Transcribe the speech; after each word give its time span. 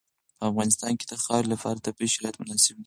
په 0.37 0.43
افغانستان 0.51 0.93
کې 0.99 1.05
د 1.07 1.13
خاوره 1.23 1.47
لپاره 1.53 1.83
طبیعي 1.85 2.09
شرایط 2.15 2.35
مناسب 2.39 2.73
دي. 2.77 2.79